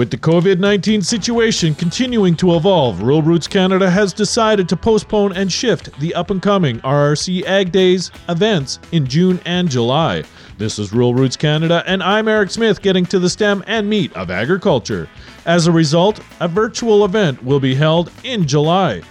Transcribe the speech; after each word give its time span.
With 0.00 0.10
the 0.10 0.16
COVID 0.16 0.60
19 0.60 1.02
situation 1.02 1.74
continuing 1.74 2.34
to 2.36 2.54
evolve, 2.54 3.02
Rural 3.02 3.20
Roots 3.20 3.46
Canada 3.46 3.90
has 3.90 4.14
decided 4.14 4.66
to 4.70 4.74
postpone 4.74 5.36
and 5.36 5.52
shift 5.52 5.92
the 6.00 6.14
up 6.14 6.30
and 6.30 6.40
coming 6.40 6.80
RRC 6.80 7.44
Ag 7.44 7.70
Days 7.70 8.10
events 8.30 8.78
in 8.92 9.06
June 9.06 9.38
and 9.44 9.70
July. 9.70 10.24
This 10.56 10.78
is 10.78 10.94
Rural 10.94 11.12
Roots 11.12 11.36
Canada, 11.36 11.84
and 11.86 12.02
I'm 12.02 12.28
Eric 12.28 12.50
Smith 12.50 12.80
getting 12.80 13.04
to 13.04 13.18
the 13.18 13.28
stem 13.28 13.62
and 13.66 13.90
meat 13.90 14.10
of 14.16 14.30
agriculture. 14.30 15.06
As 15.44 15.66
a 15.66 15.72
result, 15.72 16.18
a 16.40 16.48
virtual 16.48 17.04
event 17.04 17.44
will 17.44 17.60
be 17.60 17.74
held 17.74 18.10
in 18.24 18.46
July. 18.46 19.02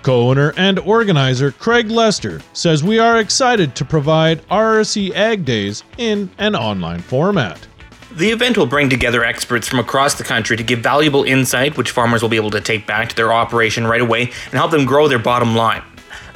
Co 0.00 0.30
owner 0.30 0.54
and 0.56 0.78
organizer 0.78 1.50
Craig 1.52 1.90
Lester 1.90 2.40
says 2.54 2.82
we 2.82 2.98
are 2.98 3.20
excited 3.20 3.76
to 3.76 3.84
provide 3.84 4.40
RRC 4.48 5.14
Ag 5.14 5.44
Days 5.44 5.84
in 5.98 6.30
an 6.38 6.56
online 6.56 7.00
format. 7.00 7.68
The 8.10 8.30
event 8.30 8.56
will 8.56 8.66
bring 8.66 8.88
together 8.88 9.22
experts 9.22 9.68
from 9.68 9.80
across 9.80 10.14
the 10.14 10.24
country 10.24 10.56
to 10.56 10.62
give 10.62 10.80
valuable 10.80 11.24
insight, 11.24 11.76
which 11.76 11.90
farmers 11.90 12.22
will 12.22 12.30
be 12.30 12.36
able 12.36 12.50
to 12.52 12.60
take 12.60 12.86
back 12.86 13.10
to 13.10 13.14
their 13.14 13.34
operation 13.34 13.86
right 13.86 14.00
away 14.00 14.22
and 14.22 14.54
help 14.54 14.70
them 14.70 14.86
grow 14.86 15.08
their 15.08 15.18
bottom 15.18 15.54
line. 15.54 15.82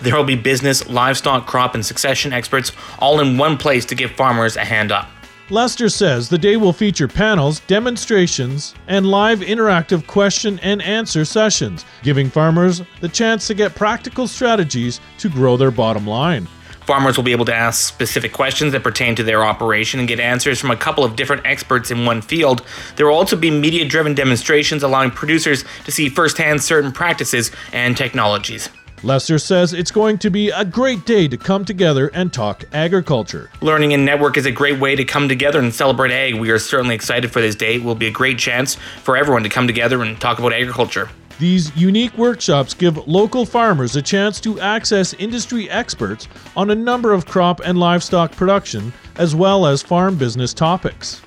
There 0.00 0.14
will 0.14 0.24
be 0.24 0.36
business, 0.36 0.86
livestock, 0.90 1.46
crop, 1.46 1.74
and 1.74 1.84
succession 1.84 2.32
experts 2.32 2.72
all 2.98 3.20
in 3.20 3.38
one 3.38 3.56
place 3.56 3.86
to 3.86 3.94
give 3.94 4.10
farmers 4.10 4.56
a 4.56 4.64
hand 4.64 4.92
up. 4.92 5.08
Lester 5.48 5.88
says 5.88 6.28
the 6.28 6.36
day 6.36 6.58
will 6.58 6.74
feature 6.74 7.08
panels, 7.08 7.60
demonstrations, 7.60 8.74
and 8.86 9.06
live 9.06 9.41
interactive 9.41 10.06
question 10.06 10.58
and 10.60 10.82
answer 10.82 11.24
sessions, 11.24 11.86
giving 12.02 12.28
farmers 12.28 12.82
the 13.00 13.08
chance 13.08 13.46
to 13.46 13.54
get 13.54 13.74
practical 13.74 14.27
strategies 14.27 15.00
to 15.18 15.30
grow 15.30 15.56
their 15.56 15.70
bottom 15.70 16.06
line. 16.06 16.46
Farmers 16.92 17.16
will 17.16 17.24
be 17.24 17.32
able 17.32 17.46
to 17.46 17.55
ask 17.55 17.88
specific 17.88 18.34
questions 18.34 18.73
that 18.73 18.82
pertain 18.82 19.14
to 19.14 19.23
their 19.23 19.46
operation 19.46 19.98
and 19.98 20.06
get 20.06 20.20
answers 20.20 20.60
from 20.60 20.70
a 20.70 20.77
couple 20.77 21.05
of 21.05 21.16
different 21.16 21.46
experts 21.46 21.91
in 21.91 22.05
one 22.05 22.20
field. 22.20 22.66
There 22.96 23.06
will 23.06 23.14
also 23.14 23.34
be 23.34 23.50
media 23.50 23.87
driven 23.87 24.12
demonstrations 24.12 24.83
allowing 24.83 25.10
producers 25.10 25.64
to 25.86 25.91
see 25.91 26.10
firsthand 26.10 26.62
certain 26.62 26.92
practices 26.92 27.50
and 27.73 27.97
technologies. 27.97 28.69
Lester 29.03 29.39
says 29.39 29.72
it's 29.72 29.91
going 29.91 30.19
to 30.19 30.28
be 30.28 30.50
a 30.50 30.66
great 30.66 31.06
day 31.06 31.28
to 31.28 31.39
come 31.39 31.64
together 31.64 32.08
and 32.08 32.31
talk 32.31 32.64
agriculture. 32.75 33.48
Learning 33.62 33.94
and 33.94 34.05
network 34.05 34.36
is 34.36 34.44
a 34.44 34.53
great 34.53 34.78
way 34.78 34.94
to 34.94 35.05
come 35.05 35.31
together 35.31 35.61
and 35.61 35.75
celebrate 35.75 36.12
ag. 36.12 36.34
We 36.34 36.50
are 36.50 36.59
certainly 36.59 36.94
excited 36.94 37.33
for 37.33 37.41
this 37.41 37.55
day. 37.55 37.77
It 37.77 37.84
will 37.84 37.94
be 37.94 38.06
a 38.06 38.12
great 38.12 38.38
chance 38.38 38.75
for 39.03 39.16
everyone 39.16 39.44
to 39.44 39.48
come 39.48 39.66
together 39.66 40.03
and 40.03 40.20
talk 40.20 40.38
about 40.38 40.53
agriculture. 40.53 41.09
These 41.38 41.75
unique 41.77 42.16
workshops 42.16 42.75
give 42.75 43.08
local 43.08 43.44
farmers 43.44 43.97
a 43.97 44.02
chance 44.02 44.41
to 44.41 44.61
access 44.61 45.14
industry 45.14 45.69
experts 45.70 46.28
on 46.56 46.70
a 46.70 46.75
number 46.75 47.12
of 47.12 47.27
crop 47.27 47.61
and 47.64 47.78
livestock 47.78 48.33
production, 48.33 48.92
as 49.16 49.34
well 49.34 49.66
as 49.66 49.83
farm 49.83 50.16
business 50.16 50.55
topics. 50.55 51.22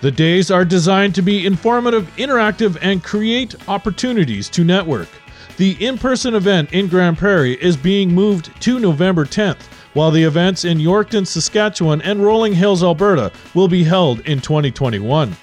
The 0.00 0.12
days 0.12 0.52
are 0.52 0.64
designed 0.64 1.16
to 1.16 1.22
be 1.22 1.44
informative, 1.44 2.08
interactive, 2.16 2.78
and 2.80 3.02
create 3.02 3.56
opportunities 3.68 4.48
to 4.50 4.62
network. 4.62 5.08
The 5.56 5.72
in 5.84 5.98
person 5.98 6.36
event 6.36 6.72
in 6.72 6.86
Grande 6.86 7.18
Prairie 7.18 7.60
is 7.60 7.76
being 7.76 8.14
moved 8.14 8.52
to 8.62 8.78
November 8.78 9.24
10th, 9.24 9.62
while 9.94 10.12
the 10.12 10.22
events 10.22 10.64
in 10.64 10.78
Yorkton, 10.78 11.26
Saskatchewan, 11.26 12.00
and 12.02 12.24
Rolling 12.24 12.52
Hills, 12.52 12.84
Alberta 12.84 13.32
will 13.54 13.66
be 13.66 13.82
held 13.82 14.20
in 14.20 14.40
2021. 14.40 15.34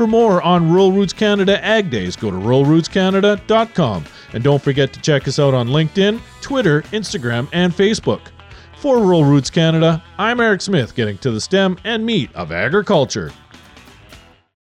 For 0.00 0.06
more 0.06 0.40
on 0.40 0.70
Rural 0.70 0.92
Roots 0.92 1.12
Canada 1.12 1.62
Ag 1.62 1.90
Days, 1.90 2.16
go 2.16 2.30
to 2.30 2.36
ruralrootscanada.com. 2.38 4.04
And 4.32 4.42
don't 4.42 4.62
forget 4.62 4.94
to 4.94 5.00
check 5.02 5.28
us 5.28 5.38
out 5.38 5.52
on 5.52 5.68
LinkedIn, 5.68 6.22
Twitter, 6.40 6.80
Instagram, 6.84 7.50
and 7.52 7.70
Facebook. 7.70 8.22
For 8.78 8.96
Rural 8.96 9.26
Roots 9.26 9.50
Canada, 9.50 10.02
I'm 10.16 10.40
Eric 10.40 10.62
Smith, 10.62 10.94
getting 10.94 11.18
to 11.18 11.30
the 11.30 11.38
stem 11.38 11.76
and 11.84 12.06
meat 12.06 12.34
of 12.34 12.50
agriculture. 12.50 13.30